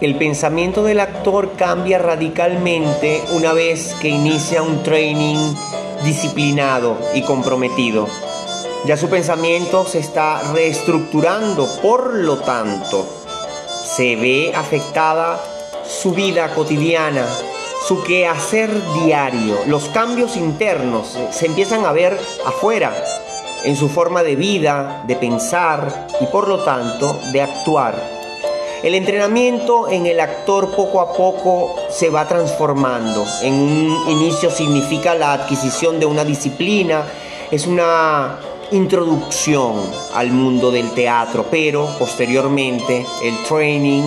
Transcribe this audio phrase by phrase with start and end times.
[0.00, 5.54] El pensamiento del actor cambia radicalmente una vez que inicia un training
[6.04, 8.06] disciplinado y comprometido.
[8.84, 13.04] Ya su pensamiento se está reestructurando, por lo tanto,
[13.84, 15.40] se ve afectada
[15.88, 17.26] su vida cotidiana,
[17.88, 18.70] su quehacer
[19.02, 19.58] diario.
[19.66, 22.94] Los cambios internos se empiezan a ver afuera,
[23.66, 28.00] en su forma de vida, de pensar y por lo tanto de actuar.
[28.82, 33.26] El entrenamiento en el actor poco a poco se va transformando.
[33.42, 37.02] En un inicio significa la adquisición de una disciplina,
[37.50, 38.38] es una
[38.70, 39.74] introducción
[40.14, 44.04] al mundo del teatro, pero posteriormente el training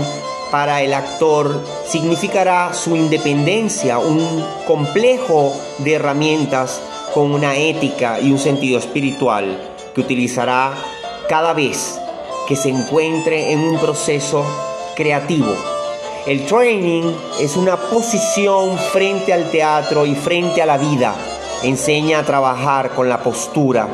[0.52, 6.81] para el actor significará su independencia, un complejo de herramientas
[7.13, 9.58] con una ética y un sentido espiritual
[9.94, 10.73] que utilizará
[11.27, 12.00] cada vez
[12.48, 14.44] que se encuentre en un proceso
[14.95, 15.53] creativo.
[16.25, 21.16] El training es una posición frente al teatro y frente a la vida.
[21.64, 23.88] Enseña a trabajar con la postura.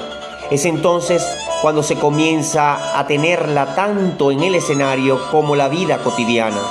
[0.50, 1.26] Es entonces
[1.62, 6.62] cuando se comienza a tenerla tanto en el escenario como la vida cotidiana.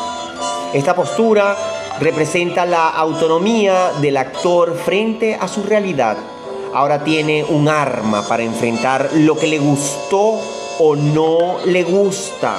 [0.72, 1.56] Esta postura
[2.00, 6.16] representa la autonomía del actor frente a su realidad.
[6.75, 10.41] Ahora tiene un arma para enfrentar lo que le gustó
[10.81, 12.58] o no le gusta.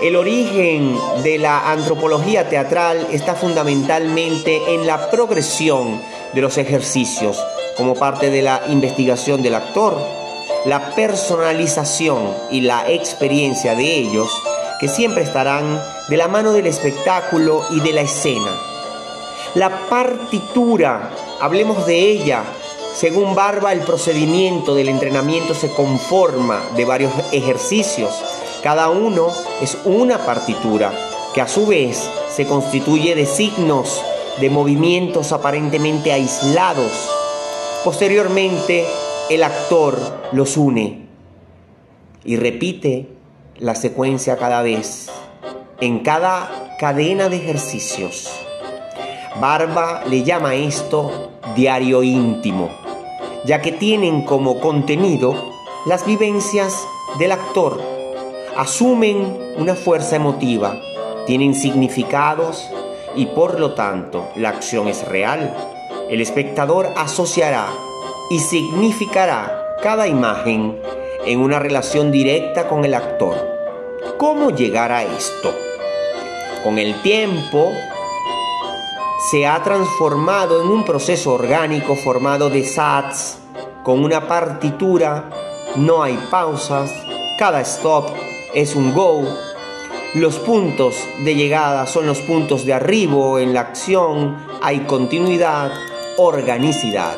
[0.00, 6.00] El origen de la antropología teatral está fundamentalmente en la progresión
[6.32, 7.38] de los ejercicios
[7.76, 9.98] como parte de la investigación del actor,
[10.64, 14.30] la personalización y la experiencia de ellos
[14.80, 15.78] que siempre estarán
[16.08, 18.50] de la mano del espectáculo y de la escena.
[19.54, 22.42] La partitura, hablemos de ella,
[22.94, 28.10] según Barba, el procedimiento del entrenamiento se conforma de varios ejercicios
[28.62, 29.26] cada uno
[29.60, 30.92] es una partitura
[31.34, 34.00] que a su vez se constituye de signos,
[34.40, 36.92] de movimientos aparentemente aislados.
[37.82, 38.86] Posteriormente,
[39.30, 39.98] el actor
[40.30, 41.06] los une
[42.24, 43.08] y repite
[43.58, 45.10] la secuencia cada vez,
[45.80, 48.30] en cada cadena de ejercicios.
[49.40, 52.70] Barba le llama esto diario íntimo,
[53.44, 55.34] ya que tienen como contenido
[55.86, 56.86] las vivencias
[57.18, 57.80] del actor
[58.56, 60.78] asumen una fuerza emotiva,
[61.26, 62.70] tienen significados
[63.14, 65.54] y por lo tanto la acción es real.
[66.08, 67.68] El espectador asociará
[68.30, 70.80] y significará cada imagen
[71.26, 73.36] en una relación directa con el actor.
[74.18, 75.54] ¿Cómo llegar a esto?
[76.62, 77.72] Con el tiempo
[79.30, 83.38] se ha transformado en un proceso orgánico formado de sats,
[83.84, 85.30] con una partitura,
[85.76, 86.92] no hay pausas,
[87.38, 88.10] cada stop
[88.52, 89.22] es un go.
[90.14, 95.70] Los puntos de llegada son los puntos de arribo en la acción, hay continuidad,
[96.16, 97.16] organicidad.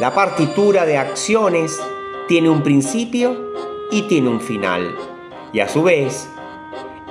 [0.00, 1.80] La partitura de acciones
[2.26, 3.52] tiene un principio
[3.92, 4.96] y tiene un final.
[5.52, 6.28] Y a su vez,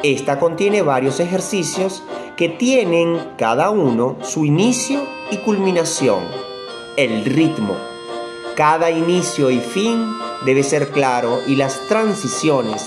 [0.04, 2.04] esta contiene varios ejercicios
[2.42, 6.24] que tienen cada uno su inicio y culminación,
[6.98, 7.76] el ritmo.
[8.56, 10.12] Cada inicio y fin
[10.44, 12.84] debe ser claro y las transiciones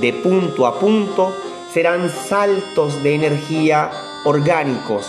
[0.00, 1.34] de punto a punto
[1.70, 3.90] serán saltos de energía
[4.24, 5.06] orgánicos.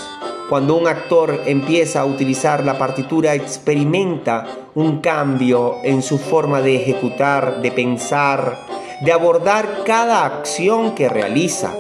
[0.50, 6.76] Cuando un actor empieza a utilizar la partitura experimenta un cambio en su forma de
[6.76, 8.60] ejecutar, de pensar,
[9.00, 11.74] de abordar cada acción que realiza.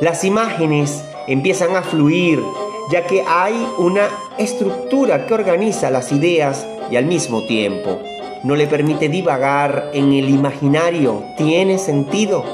[0.00, 2.42] Las imágenes empiezan a fluir
[2.90, 7.98] ya que hay una estructura que organiza las ideas y al mismo tiempo
[8.46, 12.44] no le permite divagar en el imaginario, tiene sentido.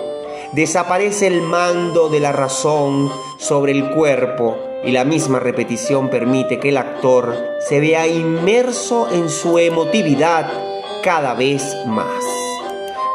[0.53, 6.71] Desaparece el mando de la razón sobre el cuerpo y la misma repetición permite que
[6.71, 7.37] el actor
[7.69, 10.51] se vea inmerso en su emotividad
[11.03, 12.25] cada vez más.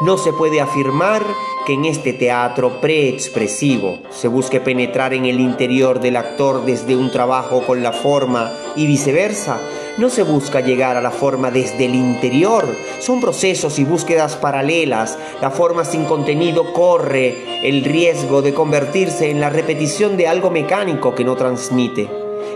[0.00, 1.24] No se puede afirmar
[1.68, 7.10] que en este teatro preexpresivo se busque penetrar en el interior del actor desde un
[7.10, 9.60] trabajo con la forma y viceversa,
[9.98, 12.64] no se busca llegar a la forma desde el interior,
[13.00, 15.18] son procesos y búsquedas paralelas.
[15.42, 21.14] La forma sin contenido corre el riesgo de convertirse en la repetición de algo mecánico
[21.14, 22.08] que no transmite,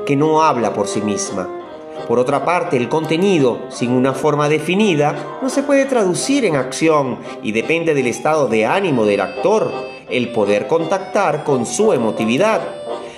[0.07, 1.62] que no habla por sí misma.
[2.09, 7.19] Por otra parte, el contenido, sin una forma definida, no se puede traducir en acción
[7.43, 9.73] y depende del estado de ánimo del actor,
[10.11, 12.61] el poder contactar con su emotividad.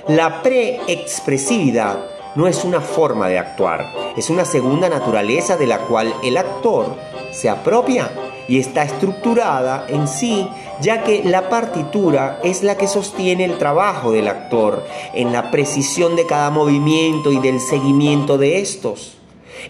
[0.09, 1.99] La preexpresividad
[2.35, 6.95] no es una forma de actuar, es una segunda naturaleza de la cual el actor
[7.31, 8.11] se apropia
[8.49, 10.47] y está estructurada en sí,
[10.81, 14.85] ya que la partitura es la que sostiene el trabajo del actor
[15.15, 19.17] en la precisión de cada movimiento y del seguimiento de estos.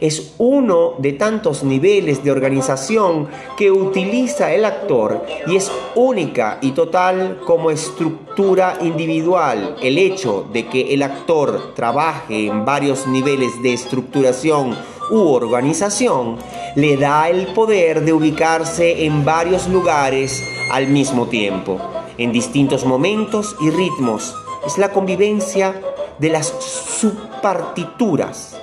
[0.01, 6.73] Es uno de tantos niveles de organización que utiliza el actor y es única y
[6.73, 9.77] total como estructura individual.
[9.81, 14.77] El hecho de que el actor trabaje en varios niveles de estructuración
[15.11, 16.39] u organización
[16.77, 21.79] le da el poder de ubicarse en varios lugares al mismo tiempo,
[22.19, 24.37] en distintos momentos y ritmos.
[24.67, 25.81] Es la convivencia
[26.19, 28.57] de las subpartituras,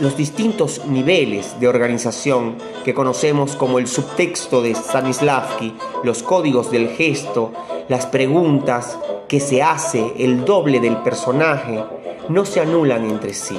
[0.00, 6.88] los distintos niveles de organización que conocemos como el subtexto de Stanislavski, los códigos del
[6.90, 7.52] gesto,
[7.88, 8.98] las preguntas
[9.28, 11.82] que se hace, el doble del personaje,
[12.28, 13.58] no se anulan entre sí.